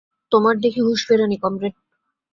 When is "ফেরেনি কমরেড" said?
1.07-1.73